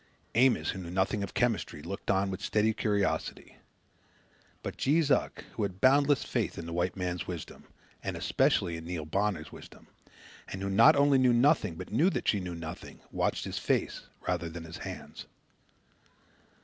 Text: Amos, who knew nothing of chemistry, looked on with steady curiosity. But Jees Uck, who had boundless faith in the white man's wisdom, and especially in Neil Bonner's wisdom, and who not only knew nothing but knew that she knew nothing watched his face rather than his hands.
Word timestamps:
Amos, 0.33 0.71
who 0.71 0.79
knew 0.79 0.89
nothing 0.89 1.21
of 1.21 1.35
chemistry, 1.35 1.83
looked 1.83 2.09
on 2.09 2.31
with 2.31 2.41
steady 2.41 2.73
curiosity. 2.73 3.57
But 4.63 4.75
Jees 4.75 5.11
Uck, 5.11 5.43
who 5.53 5.61
had 5.61 5.79
boundless 5.79 6.23
faith 6.23 6.57
in 6.57 6.65
the 6.65 6.73
white 6.73 6.95
man's 6.97 7.27
wisdom, 7.27 7.65
and 8.03 8.17
especially 8.17 8.77
in 8.77 8.85
Neil 8.85 9.05
Bonner's 9.05 9.51
wisdom, 9.51 9.85
and 10.47 10.63
who 10.63 10.71
not 10.71 10.95
only 10.95 11.19
knew 11.19 11.33
nothing 11.33 11.75
but 11.75 11.91
knew 11.91 12.09
that 12.09 12.27
she 12.27 12.39
knew 12.39 12.55
nothing 12.55 13.01
watched 13.11 13.45
his 13.45 13.59
face 13.59 14.07
rather 14.27 14.49
than 14.49 14.63
his 14.63 14.77
hands. 14.77 15.27